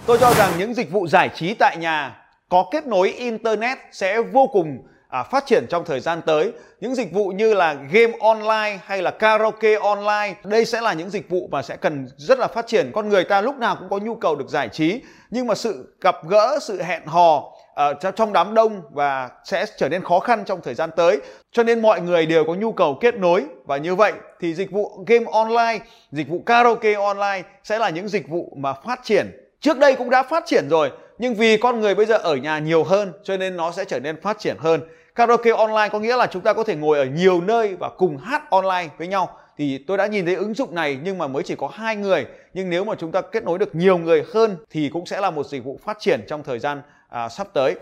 tôi 0.05 0.17
cho 0.21 0.33
rằng 0.33 0.51
những 0.57 0.73
dịch 0.73 0.91
vụ 0.91 1.07
giải 1.07 1.29
trí 1.35 1.53
tại 1.59 1.77
nhà 1.79 2.25
có 2.49 2.65
kết 2.71 2.87
nối 2.87 3.11
internet 3.11 3.77
sẽ 3.91 4.21
vô 4.21 4.47
cùng 4.47 4.87
à, 5.09 5.23
phát 5.23 5.45
triển 5.45 5.65
trong 5.69 5.85
thời 5.85 5.99
gian 5.99 6.21
tới. 6.25 6.51
Những 6.79 6.95
dịch 6.95 7.13
vụ 7.13 7.27
như 7.27 7.53
là 7.53 7.73
game 7.73 8.13
online 8.19 8.79
hay 8.85 9.01
là 9.01 9.11
karaoke 9.11 9.75
online 9.75 10.35
đây 10.43 10.65
sẽ 10.65 10.81
là 10.81 10.93
những 10.93 11.09
dịch 11.09 11.29
vụ 11.29 11.47
mà 11.51 11.61
sẽ 11.61 11.77
cần 11.77 12.07
rất 12.17 12.39
là 12.39 12.47
phát 12.47 12.67
triển. 12.67 12.91
Con 12.93 13.09
người 13.09 13.23
ta 13.23 13.41
lúc 13.41 13.57
nào 13.57 13.75
cũng 13.79 13.89
có 13.89 13.97
nhu 13.97 14.15
cầu 14.15 14.35
được 14.35 14.49
giải 14.49 14.69
trí 14.69 15.01
nhưng 15.29 15.47
mà 15.47 15.55
sự 15.55 15.95
gặp 16.01 16.15
gỡ 16.27 16.59
sự 16.61 16.81
hẹn 16.81 17.05
hò 17.05 17.54
uh, 17.81 18.15
trong 18.15 18.33
đám 18.33 18.53
đông 18.53 18.81
và 18.91 19.29
sẽ 19.43 19.65
trở 19.77 19.89
nên 19.89 20.03
khó 20.03 20.19
khăn 20.19 20.43
trong 20.45 20.61
thời 20.63 20.73
gian 20.73 20.89
tới. 20.95 21.19
Cho 21.51 21.63
nên 21.63 21.81
mọi 21.81 22.01
người 22.01 22.25
đều 22.25 22.43
có 22.43 22.53
nhu 22.53 22.71
cầu 22.71 22.97
kết 23.01 23.15
nối. 23.15 23.45
Và 23.65 23.77
như 23.77 23.95
vậy 23.95 24.13
thì 24.39 24.53
dịch 24.53 24.71
vụ 24.71 25.03
game 25.07 25.25
online 25.31 25.85
dịch 26.11 26.29
vụ 26.29 26.43
karaoke 26.45 26.93
online 26.93 27.43
sẽ 27.63 27.79
là 27.79 27.89
những 27.89 28.07
dịch 28.07 28.27
vụ 28.27 28.57
mà 28.57 28.73
phát 28.73 28.99
triển. 29.03 29.31
Trước 29.59 29.77
đây 29.77 29.95
cũng 29.95 30.09
đã 30.09 30.23
phát 30.23 30.43
triển 30.45 30.69
rồi 30.69 30.91
nhưng 31.17 31.35
vì 31.35 31.57
con 31.57 31.81
người 31.81 31.95
bây 31.95 32.05
giờ 32.05 32.17
ở 32.17 32.35
nhà 32.35 32.59
nhiều 32.59 32.83
hơn 32.83 33.13
cho 33.23 33.37
nên 33.37 33.57
nó 33.57 33.71
sẽ 33.71 33.85
trở 33.85 33.99
nên 33.99 34.21
phát 34.21 34.39
triển 34.39 34.55
hơn. 34.59 34.81
Karaoke 35.15 35.51
online 35.51 35.89
có 35.89 35.99
nghĩa 35.99 36.17
là 36.17 36.27
chúng 36.27 36.41
ta 36.41 36.53
có 36.53 36.63
thể 36.63 36.75
ngồi 36.75 36.97
ở 36.97 37.05
nhiều 37.05 37.41
nơi 37.41 37.75
và 37.79 37.89
cùng 37.97 38.17
hát 38.17 38.49
online 38.49 38.87
với 38.97 39.07
nhau 39.07 39.39
thì 39.57 39.77
tôi 39.77 39.97
đã 39.97 40.07
nhìn 40.07 40.25
thấy 40.25 40.35
ứng 40.35 40.53
dụng 40.53 40.75
này 40.75 40.99
nhưng 41.03 41.17
mà 41.17 41.27
mới 41.27 41.43
chỉ 41.43 41.55
có 41.55 41.67
hai 41.67 41.95
người 41.95 42.25
nhưng 42.53 42.69
nếu 42.69 42.83
mà 42.83 42.95
chúng 42.97 43.11
ta 43.11 43.21
kết 43.21 43.43
nối 43.43 43.59
được 43.59 43.75
nhiều 43.75 43.97
người 43.97 44.23
hơn 44.33 44.57
thì 44.69 44.89
cũng 44.89 45.05
sẽ 45.05 45.21
là 45.21 45.31
một 45.31 45.47
dịch 45.47 45.63
vụ 45.63 45.79
phát 45.83 45.97
triển 45.99 46.21
trong 46.27 46.43
thời 46.43 46.59
gian 46.59 46.81
à, 47.09 47.29
sắp 47.29 47.47
tới. 47.53 47.75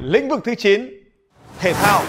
Lĩnh 0.00 0.28
vực 0.28 0.40
thứ 0.44 0.54
9, 0.54 0.86
thể 1.58 1.72
thao. 1.72 2.02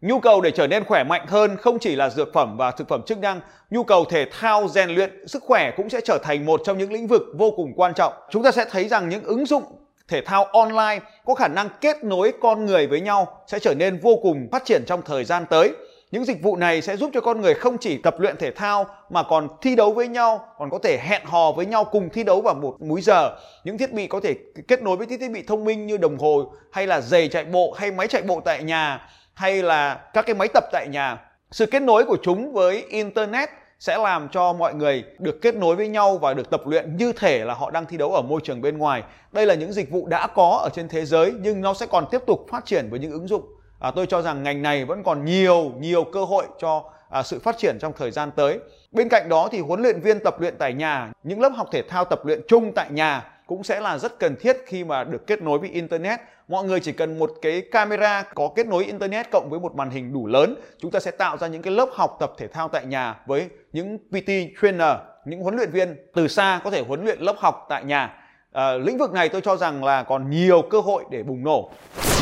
Nhu 0.00 0.20
cầu 0.20 0.40
để 0.40 0.50
trở 0.50 0.66
nên 0.66 0.84
khỏe 0.84 1.04
mạnh 1.04 1.26
hơn 1.28 1.56
không 1.56 1.78
chỉ 1.78 1.96
là 1.96 2.10
dược 2.10 2.32
phẩm 2.32 2.56
và 2.56 2.70
thực 2.70 2.88
phẩm 2.88 3.02
chức 3.06 3.18
năng, 3.18 3.40
nhu 3.70 3.84
cầu 3.84 4.04
thể 4.04 4.26
thao 4.40 4.68
rèn 4.68 4.90
luyện 4.90 5.26
sức 5.26 5.42
khỏe 5.42 5.70
cũng 5.76 5.90
sẽ 5.90 6.00
trở 6.04 6.18
thành 6.22 6.46
một 6.46 6.60
trong 6.64 6.78
những 6.78 6.92
lĩnh 6.92 7.06
vực 7.06 7.22
vô 7.38 7.50
cùng 7.56 7.72
quan 7.76 7.94
trọng. 7.94 8.12
Chúng 8.30 8.42
ta 8.42 8.52
sẽ 8.52 8.64
thấy 8.70 8.88
rằng 8.88 9.08
những 9.08 9.24
ứng 9.24 9.46
dụng 9.46 9.64
thể 10.08 10.20
thao 10.20 10.44
online 10.44 11.00
có 11.24 11.34
khả 11.34 11.48
năng 11.48 11.68
kết 11.80 12.04
nối 12.04 12.32
con 12.40 12.66
người 12.66 12.86
với 12.86 13.00
nhau 13.00 13.40
sẽ 13.46 13.58
trở 13.58 13.74
nên 13.74 13.98
vô 13.98 14.18
cùng 14.22 14.48
phát 14.52 14.64
triển 14.64 14.84
trong 14.86 15.02
thời 15.02 15.24
gian 15.24 15.44
tới. 15.50 15.72
Những 16.14 16.24
dịch 16.24 16.42
vụ 16.42 16.56
này 16.56 16.82
sẽ 16.82 16.96
giúp 16.96 17.10
cho 17.14 17.20
con 17.20 17.40
người 17.40 17.54
không 17.54 17.78
chỉ 17.78 17.98
tập 17.98 18.20
luyện 18.20 18.36
thể 18.36 18.50
thao 18.50 18.86
mà 19.10 19.22
còn 19.22 19.48
thi 19.60 19.76
đấu 19.76 19.92
với 19.92 20.08
nhau, 20.08 20.48
còn 20.58 20.70
có 20.70 20.78
thể 20.78 20.98
hẹn 20.98 21.22
hò 21.24 21.52
với 21.52 21.66
nhau 21.66 21.84
cùng 21.84 22.08
thi 22.10 22.24
đấu 22.24 22.40
vào 22.40 22.54
một 22.54 22.76
múi 22.80 23.00
giờ. 23.00 23.36
Những 23.64 23.78
thiết 23.78 23.92
bị 23.92 24.06
có 24.06 24.20
thể 24.20 24.34
kết 24.68 24.82
nối 24.82 24.96
với 24.96 25.06
thiết 25.06 25.30
bị 25.30 25.42
thông 25.42 25.64
minh 25.64 25.86
như 25.86 25.96
đồng 25.96 26.18
hồ 26.18 26.52
hay 26.72 26.86
là 26.86 27.00
giày 27.00 27.28
chạy 27.28 27.44
bộ 27.44 27.72
hay 27.76 27.90
máy 27.90 28.08
chạy 28.08 28.22
bộ 28.22 28.40
tại 28.44 28.62
nhà 28.62 29.08
hay 29.34 29.62
là 29.62 29.94
các 30.12 30.26
cái 30.26 30.34
máy 30.34 30.48
tập 30.54 30.64
tại 30.72 30.86
nhà. 30.90 31.20
Sự 31.50 31.66
kết 31.66 31.82
nối 31.82 32.04
của 32.04 32.18
chúng 32.22 32.52
với 32.52 32.84
internet 32.88 33.48
sẽ 33.78 33.98
làm 33.98 34.28
cho 34.28 34.52
mọi 34.52 34.74
người 34.74 35.04
được 35.18 35.42
kết 35.42 35.54
nối 35.54 35.76
với 35.76 35.88
nhau 35.88 36.18
và 36.18 36.34
được 36.34 36.50
tập 36.50 36.60
luyện 36.66 36.96
như 36.96 37.12
thể 37.12 37.44
là 37.44 37.54
họ 37.54 37.70
đang 37.70 37.86
thi 37.86 37.96
đấu 37.96 38.14
ở 38.14 38.22
môi 38.22 38.40
trường 38.44 38.62
bên 38.62 38.78
ngoài. 38.78 39.02
Đây 39.32 39.46
là 39.46 39.54
những 39.54 39.72
dịch 39.72 39.90
vụ 39.90 40.06
đã 40.06 40.26
có 40.26 40.60
ở 40.62 40.68
trên 40.74 40.88
thế 40.88 41.04
giới 41.04 41.32
nhưng 41.40 41.60
nó 41.60 41.74
sẽ 41.74 41.86
còn 41.86 42.04
tiếp 42.10 42.20
tục 42.26 42.46
phát 42.50 42.66
triển 42.66 42.88
với 42.90 43.00
những 43.00 43.12
ứng 43.12 43.28
dụng 43.28 43.44
à, 43.78 43.90
tôi 43.90 44.06
cho 44.06 44.22
rằng 44.22 44.42
ngành 44.42 44.62
này 44.62 44.84
vẫn 44.84 45.02
còn 45.02 45.24
nhiều 45.24 45.72
nhiều 45.78 46.04
cơ 46.04 46.24
hội 46.24 46.44
cho 46.58 46.84
à, 47.10 47.22
sự 47.22 47.38
phát 47.38 47.58
triển 47.58 47.78
trong 47.80 47.92
thời 47.96 48.10
gian 48.10 48.30
tới. 48.30 48.58
Bên 48.92 49.08
cạnh 49.08 49.28
đó 49.28 49.48
thì 49.52 49.60
huấn 49.60 49.82
luyện 49.82 50.00
viên 50.00 50.20
tập 50.24 50.40
luyện 50.40 50.54
tại 50.58 50.72
nhà, 50.72 51.12
những 51.22 51.40
lớp 51.40 51.52
học 51.56 51.68
thể 51.72 51.82
thao 51.82 52.04
tập 52.04 52.26
luyện 52.26 52.40
chung 52.48 52.72
tại 52.72 52.90
nhà 52.90 53.30
cũng 53.46 53.64
sẽ 53.64 53.80
là 53.80 53.98
rất 53.98 54.18
cần 54.18 54.36
thiết 54.40 54.56
khi 54.66 54.84
mà 54.84 55.04
được 55.04 55.26
kết 55.26 55.42
nối 55.42 55.58
với 55.58 55.68
internet. 55.68 56.20
Mọi 56.48 56.64
người 56.64 56.80
chỉ 56.80 56.92
cần 56.92 57.18
một 57.18 57.32
cái 57.42 57.62
camera 57.72 58.22
có 58.22 58.50
kết 58.56 58.66
nối 58.66 58.84
internet 58.84 59.30
cộng 59.30 59.50
với 59.50 59.60
một 59.60 59.74
màn 59.74 59.90
hình 59.90 60.12
đủ 60.12 60.26
lớn, 60.26 60.54
chúng 60.78 60.90
ta 60.90 61.00
sẽ 61.00 61.10
tạo 61.10 61.36
ra 61.36 61.46
những 61.46 61.62
cái 61.62 61.72
lớp 61.72 61.88
học 61.92 62.16
tập 62.20 62.32
thể 62.38 62.48
thao 62.48 62.68
tại 62.68 62.86
nhà 62.86 63.20
với 63.26 63.48
những 63.72 63.98
PT 63.98 64.30
trainer, 64.62 64.96
những 65.24 65.40
huấn 65.40 65.56
luyện 65.56 65.70
viên 65.70 65.96
từ 66.14 66.28
xa 66.28 66.60
có 66.64 66.70
thể 66.70 66.84
huấn 66.88 67.04
luyện 67.04 67.20
lớp 67.20 67.36
học 67.38 67.66
tại 67.68 67.84
nhà 67.84 68.14
à, 68.52 68.72
lĩnh 68.72 68.98
vực 68.98 69.12
này 69.12 69.28
tôi 69.28 69.40
cho 69.40 69.56
rằng 69.56 69.84
là 69.84 70.02
còn 70.02 70.30
nhiều 70.30 70.62
cơ 70.70 70.80
hội 70.80 71.04
để 71.10 71.22
bùng 71.22 71.44
nổ 71.44 71.70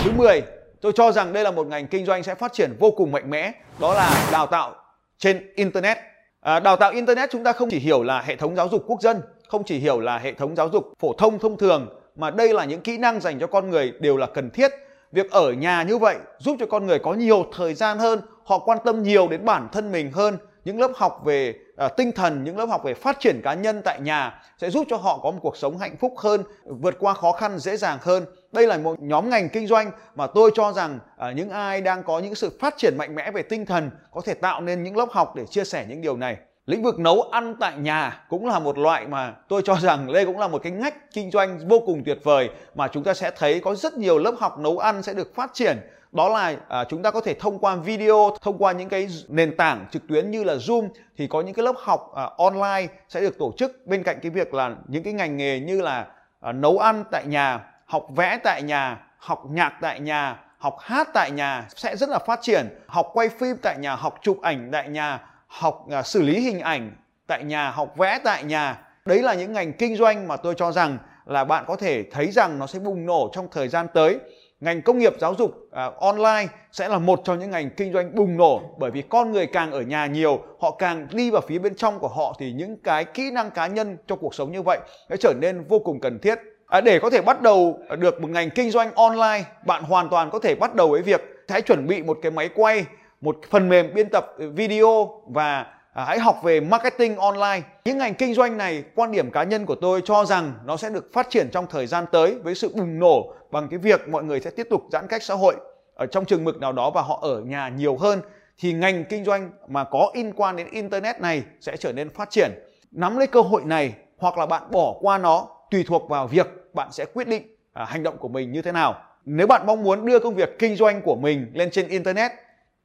thứ 0.05 0.11
10 0.17 0.43
tôi 0.83 0.93
cho 0.95 1.13
rằng 1.13 1.33
đây 1.33 1.45
là 1.45 1.51
một 1.51 1.67
ngành 1.67 1.87
kinh 1.87 2.07
doanh 2.07 2.23
sẽ 2.23 2.35
phát 2.35 2.53
triển 2.53 2.77
vô 2.81 2.91
cùng 2.91 3.13
mạnh 3.13 3.31
mẽ 3.31 3.53
đó 3.81 3.95
là 3.95 4.29
đào 4.33 4.47
tạo 4.47 4.75
trên 5.19 5.53
internet. 5.55 5.99
À, 6.41 6.61
đào 6.61 6.77
tạo 6.77 6.93
internet 6.93 7.31
chúng 7.31 7.45
ta 7.45 7.53
không 7.53 7.71
chỉ 7.71 7.79
hiểu 7.79 8.03
là 8.03 8.21
hệ 8.21 8.37
thống 8.37 8.57
giáo 8.57 8.69
dục 8.69 8.85
quốc 8.87 9.03
dân 9.03 9.21
không 9.49 9.65
chỉ 9.65 9.79
hiểu 9.79 10.01
là 10.01 10.19
hệ 10.19 10.33
thống 10.33 10.57
giáo 10.57 10.69
dục 10.69 10.93
phổ 10.99 11.13
thông 11.13 11.39
thông 11.39 11.57
thường 11.57 11.89
mà 12.17 12.31
đây 12.31 12.55
là 12.55 12.65
những 12.65 12.81
kỹ 12.81 12.99
năng 12.99 13.21
dành 13.21 13.39
cho 13.39 13.47
con 13.47 13.71
người 13.71 13.93
đều 14.01 14.17
là 14.17 14.27
cần 14.27 14.51
thiết. 14.51 14.71
Việc 15.13 15.31
ở 15.31 15.53
nhà 15.53 15.83
như 15.83 15.99
vậy 15.99 16.17
giúp 16.39 16.57
cho 16.61 16.67
con 16.67 16.87
người 16.87 16.99
có 16.99 17.15
nhiều 17.15 17.47
thời 17.57 17.75
gian 17.75 17.99
hơn 17.99 18.21
họ 18.45 18.59
quan 18.59 18.79
tâm 18.85 19.03
nhiều 19.03 19.29
đến 19.29 19.45
bản 19.45 19.69
thân 19.73 19.93
mình 19.93 20.13
hơn. 20.13 20.39
Những 20.65 20.81
lớp 20.81 20.91
học 20.95 21.21
về 21.25 21.55
à, 21.77 21.89
tinh 21.89 22.13
thần 22.13 22.45
những 22.45 22.59
lớp 22.59 22.67
học 22.67 22.85
về 22.85 22.95
phát 22.95 23.21
triển 23.21 23.41
cá 23.45 23.55
nhân 23.55 23.83
tại 23.85 24.01
nhà 24.01 24.43
sẽ 24.59 24.71
giúp 24.71 24.87
cho 24.91 24.97
họ 24.97 25.19
có 25.23 25.31
một 25.31 25.39
cuộc 25.43 25.57
sống 25.57 25.79
hạnh 25.79 25.97
phúc 25.97 26.15
hơn 26.19 26.43
vượt 26.65 26.95
qua 26.99 27.15
khó 27.15 27.33
khăn 27.33 27.59
dễ 27.59 27.77
dàng 27.77 27.99
hơn 28.03 28.25
đây 28.53 28.67
là 28.67 28.79
một 28.79 29.03
nhóm 29.03 29.31
ngành 29.31 29.49
kinh 29.49 29.67
doanh 29.67 29.91
mà 30.15 30.27
tôi 30.27 30.51
cho 30.55 30.73
rằng 30.73 30.99
à, 31.17 31.33
những 31.33 31.51
ai 31.51 31.81
đang 31.81 32.03
có 32.03 32.19
những 32.19 32.35
sự 32.35 32.59
phát 32.61 32.75
triển 32.77 32.95
mạnh 32.99 33.15
mẽ 33.15 33.31
về 33.31 33.43
tinh 33.43 33.67
thần 33.67 33.91
có 34.11 34.21
thể 34.21 34.35
tạo 34.35 34.61
nên 34.61 34.83
những 34.83 34.97
lớp 34.97 35.09
học 35.11 35.37
để 35.37 35.47
chia 35.47 35.65
sẻ 35.65 35.87
những 35.89 36.01
điều 36.01 36.17
này. 36.17 36.37
Lĩnh 36.67 36.83
vực 36.83 36.99
nấu 36.99 37.23
ăn 37.23 37.55
tại 37.61 37.77
nhà 37.79 38.25
cũng 38.29 38.47
là 38.47 38.59
một 38.59 38.79
loại 38.79 39.07
mà 39.07 39.35
tôi 39.49 39.63
cho 39.65 39.77
rằng 39.77 40.13
đây 40.13 40.27
cũng 40.27 40.39
là 40.39 40.49
một 40.49 40.63
cái 40.63 40.73
ngách 40.73 41.13
kinh 41.13 41.31
doanh 41.31 41.69
vô 41.69 41.83
cùng 41.87 42.03
tuyệt 42.05 42.19
vời 42.23 42.51
mà 42.75 42.89
chúng 42.89 43.05
ta 43.05 43.15
sẽ 43.15 43.31
thấy 43.37 43.61
có 43.61 43.75
rất 43.75 43.99
nhiều 43.99 44.19
lớp 44.19 44.35
học 44.39 44.59
nấu 44.59 44.79
ăn 44.79 45.03
sẽ 45.03 45.15
được 45.15 45.35
phát 45.35 45.51
triển. 45.55 45.79
Đó 46.13 46.29
là 46.29 46.57
à, 46.69 46.85
chúng 46.89 47.03
ta 47.03 47.11
có 47.11 47.21
thể 47.21 47.35
thông 47.35 47.59
qua 47.59 47.77
video 47.77 48.37
thông 48.43 48.59
qua 48.59 48.73
những 48.73 48.89
cái 48.89 49.09
nền 49.29 49.57
tảng 49.57 49.87
trực 49.91 50.03
tuyến 50.09 50.31
như 50.31 50.45
là 50.45 50.55
zoom 50.55 50.89
thì 51.19 51.27
có 51.27 51.41
những 51.41 51.55
cái 51.55 51.65
lớp 51.65 51.75
học 51.79 52.13
à, 52.15 52.31
online 52.39 52.87
sẽ 53.09 53.21
được 53.21 53.39
tổ 53.39 53.53
chức. 53.57 53.87
Bên 53.87 54.03
cạnh 54.03 54.19
cái 54.23 54.31
việc 54.31 54.55
là 54.55 54.77
những 54.89 55.03
cái 55.03 55.13
ngành 55.13 55.37
nghề 55.37 55.61
như 55.61 55.81
là 55.81 56.07
à, 56.41 56.53
nấu 56.53 56.79
ăn 56.79 57.05
tại 57.11 57.25
nhà 57.27 57.72
học 57.93 58.07
vẽ 58.17 58.39
tại 58.45 58.63
nhà 58.63 58.99
học 59.19 59.43
nhạc 59.51 59.73
tại 59.81 60.01
nhà 60.01 60.41
học 60.59 60.77
hát 60.81 61.09
tại 61.15 61.31
nhà 61.31 61.69
sẽ 61.77 61.97
rất 61.97 62.09
là 62.09 62.19
phát 62.19 62.39
triển. 62.43 62.69
Học 62.87 63.11
quay 63.13 63.29
phim 63.29 63.57
tại 63.63 63.77
nhà 63.79 63.97
học 63.97 64.19
chụp 64.23 64.39
ảnh 64.43 64.69
tại 64.73 64.89
nhà 64.89 65.21
học 65.47 65.87
uh, 65.99 66.07
xử 66.07 66.23
lý 66.23 66.41
hình 66.41 66.61
ảnh 66.61 66.91
tại 67.27 67.45
nhà 67.45 67.71
học 67.71 67.97
vẽ 67.97 68.19
tại 68.25 68.45
nhà. 68.45 68.79
Đấy 69.05 69.23
là 69.23 69.35
những 69.35 69.53
ngành 69.53 69.73
kinh 69.73 69.97
doanh 69.97 70.29
mà 70.29 70.37
tôi 70.37 70.55
cho 70.57 70.73
rằng 70.73 70.99
là 71.27 71.45
bạn 71.45 71.65
có 71.69 71.77
thể 71.77 72.05
thấy 72.11 72.31
rằng 72.31 72.59
nó 72.59 72.67
sẽ 72.67 72.79
bùng 72.79 73.07
nổ 73.07 73.31
trong 73.33 73.49
thời 73.51 73.69
gian 73.69 73.87
tới. 73.95 74.19
Ngành 74.61 74.83
công 74.83 74.99
nghiệp 74.99 75.13
giáo 75.21 75.35
dục 75.35 75.51
uh, 75.51 76.01
online 76.01 76.47
sẽ 76.73 76.89
là 76.89 76.99
một 76.99 77.21
trong 77.25 77.39
những 77.39 77.51
ngành 77.51 77.71
kinh 77.71 77.93
doanh 77.93 78.15
bùng 78.15 78.37
nổ 78.37 78.63
bởi 78.79 78.91
vì 78.91 79.03
con 79.03 79.33
người 79.33 79.47
càng 79.47 79.73
ở 79.73 79.81
nhà 79.81 80.07
nhiều 80.07 80.43
họ 80.61 80.71
càng 80.71 81.07
đi 81.11 81.31
vào 81.31 81.43
phía 81.49 81.59
bên 81.59 81.75
trong 81.75 81.99
của 81.99 82.09
họ 82.09 82.37
thì 82.39 82.53
những 82.53 82.77
cái 82.77 83.05
kỹ 83.05 83.31
năng 83.31 83.51
cá 83.51 83.67
nhân 83.67 83.97
trong 84.07 84.19
cuộc 84.19 84.35
sống 84.35 84.53
như 84.53 84.63
vậy 84.63 84.79
sẽ 85.09 85.17
trở 85.17 85.35
nên 85.41 85.65
vô 85.69 85.79
cùng 85.79 86.01
cần 86.01 86.19
thiết 86.19 86.39
à, 86.73 86.81
để 86.81 86.99
có 86.99 87.11
thể 87.11 87.21
bắt 87.21 87.43
đầu 87.43 87.79
được 87.99 88.21
một 88.21 88.31
ngành 88.31 88.51
kinh 88.51 88.71
doanh 88.71 88.95
online 88.95 89.45
bạn 89.67 89.83
hoàn 89.83 90.09
toàn 90.09 90.31
có 90.31 90.39
thể 90.39 90.55
bắt 90.55 90.75
đầu 90.75 90.89
với 90.89 91.03
việc 91.03 91.45
hãy 91.49 91.63
chuẩn 91.63 91.87
bị 91.87 92.03
một 92.03 92.19
cái 92.23 92.31
máy 92.31 92.49
quay 92.55 92.85
một 93.21 93.37
phần 93.51 93.69
mềm 93.69 93.95
biên 93.95 94.09
tập 94.09 94.35
video 94.39 95.23
và 95.27 95.67
à, 95.93 96.05
hãy 96.05 96.19
học 96.19 96.41
về 96.43 96.61
marketing 96.61 97.17
online. 97.17 97.63
Những 97.85 97.99
ngành 97.99 98.15
kinh 98.15 98.35
doanh 98.35 98.57
này, 98.57 98.85
quan 98.95 99.13
điểm 99.13 99.31
cá 99.31 99.43
nhân 99.43 99.67
của 99.67 99.75
tôi 99.75 100.03
cho 100.05 100.25
rằng 100.25 100.53
nó 100.65 100.77
sẽ 100.77 100.91
được 100.91 101.13
phát 101.13 101.31
triển 101.31 101.49
trong 101.51 101.67
thời 101.71 101.87
gian 101.87 102.05
tới 102.13 102.35
với 102.43 102.55
sự 102.55 102.73
bùng 102.75 102.99
nổ 102.99 103.35
bằng 103.51 103.69
cái 103.69 103.79
việc 103.79 104.09
mọi 104.09 104.25
người 104.25 104.41
sẽ 104.41 104.51
tiếp 104.51 104.67
tục 104.71 104.83
giãn 104.93 105.07
cách 105.09 105.23
xã 105.23 105.35
hội 105.35 105.55
ở 105.95 106.07
trong 106.07 106.25
trường 106.25 106.45
mực 106.45 106.61
nào 106.61 106.73
đó 106.73 106.91
và 106.91 107.03
họ 107.03 107.19
ở 107.23 107.41
nhà 107.41 107.69
nhiều 107.69 107.97
hơn 107.97 108.21
thì 108.59 108.73
ngành 108.73 109.05
kinh 109.05 109.25
doanh 109.25 109.51
mà 109.69 109.85
có 109.85 110.11
liên 110.15 110.33
quan 110.37 110.57
đến 110.57 110.67
internet 110.71 111.21
này 111.21 111.43
sẽ 111.61 111.77
trở 111.77 111.93
nên 111.93 112.11
phát 112.11 112.31
triển. 112.31 112.51
Nắm 112.91 113.19
lấy 113.19 113.27
cơ 113.27 113.41
hội 113.41 113.63
này 113.65 113.95
hoặc 114.19 114.39
là 114.39 114.47
bạn 114.47 114.63
bỏ 114.71 114.95
qua 115.01 115.19
nó 115.19 115.49
tùy 115.73 115.85
thuộc 115.89 116.09
vào 116.09 116.27
việc 116.27 116.47
bạn 116.75 116.93
sẽ 116.93 117.05
quyết 117.15 117.29
định 117.29 117.57
à, 117.73 117.85
hành 117.85 118.03
động 118.03 118.19
của 118.19 118.29
mình 118.29 118.53
như 118.53 118.63
thế 118.63 118.73
nào. 118.73 119.05
Nếu 119.25 119.47
bạn 119.47 119.67
mong 119.67 119.83
muốn 119.83 120.07
đưa 120.07 120.19
công 120.19 120.35
việc 120.35 120.59
kinh 120.59 120.77
doanh 120.77 121.03
của 121.03 121.17
mình 121.17 121.51
lên 121.55 121.71
trên 121.71 121.89
internet 121.89 122.33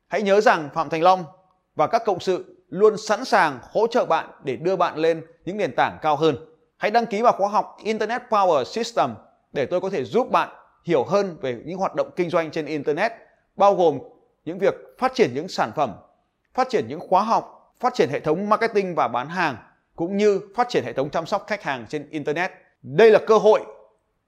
Hãy 0.08 0.22
nhớ 0.22 0.41
rằng 0.41 0.70
Phạm 0.74 0.89
Thành 0.89 1.03
Long 1.03 1.24
và 1.75 1.88
các 1.88 2.01
cộng 2.06 2.20
sự 2.20 2.63
luôn 2.70 2.98
sẵn 2.98 3.25
sàng 3.25 3.60
hỗ 3.72 3.88
trợ 3.88 4.06
bạn 4.06 4.29
để 4.44 4.56
đưa 4.56 4.75
bạn 4.75 4.98
lên 4.98 5.25
những 5.46 5.58
nền 5.58 5.75
tảng 5.75 5.98
cao 6.01 6.15
hơn. 6.15 6.36
Hãy 6.77 6.91
đăng 6.91 7.06
ký 7.06 7.22
vào 7.22 7.34
khóa 7.34 7.50
học 7.50 7.77
Internet 7.84 8.22
Power 8.29 8.63
System 8.63 9.10
để 9.53 9.65
tôi 9.65 9.82
có 9.82 9.89
thể 9.89 10.03
giúp 10.03 10.32
bạn 10.32 10.50
hiểu 10.84 11.03
hơn 11.03 11.38
về 11.41 11.62
những 11.65 11.77
hoạt 11.77 11.96
động 11.96 12.10
kinh 12.15 12.29
doanh 12.29 12.51
trên 12.51 12.65
Internet, 12.65 13.12
bao 13.56 13.75
gồm 13.75 14.00
những 14.46 14.60
việc 14.60 14.74
phát 14.98 15.12
triển 15.15 15.32
những 15.34 15.48
sản 15.48 15.72
phẩm, 15.75 15.94
phát 16.53 16.70
triển 16.70 16.88
những 16.88 17.00
khóa 17.00 17.24
học, 17.24 17.74
phát 17.79 17.94
triển 17.94 18.10
hệ 18.10 18.20
thống 18.20 18.50
marketing 18.50 18.96
và 18.96 19.08
bán 19.08 19.29
hàng, 19.29 19.58
cũng 19.96 20.17
như 20.17 20.41
phát 20.56 20.70
triển 20.70 20.84
hệ 20.84 20.94
thống 20.94 21.10
chăm 21.10 21.25
sóc 21.25 21.46
khách 21.48 21.63
hàng 21.63 21.86
trên 21.89 22.10
Internet. 22.10 22.51
Đây 22.96 23.12
là 23.12 23.20
cơ 23.20 23.38
hội 23.38 23.62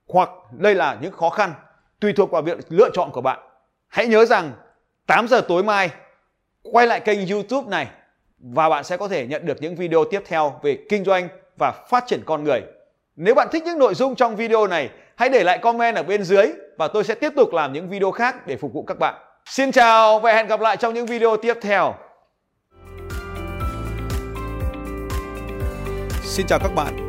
hoặc 0.08 0.30
đây 0.52 0.76
là 0.76 0.98
những 1.02 1.12
khó 1.12 1.30
khăn, 1.30 1.54
tùy 2.00 2.14
thuộc 2.14 2.32
vào 2.32 2.42
việc 2.42 2.58
lựa 2.70 2.90
chọn 2.94 3.12
của 3.12 3.22
bạn. 3.22 3.40
Hãy 3.88 4.08
nhớ 4.08 4.26
rằng 4.26 4.52
8 5.08 5.28
giờ 5.28 5.42
tối 5.42 5.64
mai 5.64 5.90
quay 6.64 6.88
lại 6.88 7.00
kênh 7.00 7.28
YouTube 7.28 7.70
này 7.70 7.88
và 8.40 8.70
bạn 8.70 8.84
sẽ 8.84 8.98
có 8.98 9.08
thể 9.08 9.28
nhận 9.28 9.46
được 9.46 9.62
những 9.62 9.76
video 9.76 10.06
tiếp 10.12 10.24
theo 10.26 10.60
về 10.64 10.78
kinh 10.90 11.04
doanh 11.04 11.28
và 11.58 11.72
phát 11.90 12.04
triển 12.08 12.22
con 12.26 12.44
người. 12.44 12.62
Nếu 13.16 13.36
bạn 13.36 13.48
thích 13.52 13.64
những 13.66 13.80
nội 13.80 13.96
dung 13.96 14.16
trong 14.16 14.36
video 14.36 14.68
này, 14.68 14.90
hãy 15.16 15.30
để 15.30 15.44
lại 15.44 15.58
comment 15.58 15.96
ở 15.96 16.04
bên 16.04 16.24
dưới 16.24 16.48
và 16.78 16.88
tôi 16.88 17.04
sẽ 17.04 17.16
tiếp 17.16 17.34
tục 17.36 17.54
làm 17.54 17.74
những 17.74 17.90
video 17.90 18.12
khác 18.12 18.48
để 18.48 18.58
phục 18.58 18.74
vụ 18.74 18.84
các 18.84 19.00
bạn. 19.00 19.16
Xin 19.46 19.72
chào 19.72 20.20
và 20.20 20.34
hẹn 20.34 20.48
gặp 20.48 20.60
lại 20.60 20.78
trong 20.78 20.94
những 20.94 21.06
video 21.06 21.38
tiếp 21.38 21.58
theo. 21.62 21.96
Xin 26.24 26.48
chào 26.48 26.60
các 26.60 26.72
bạn 26.76 27.09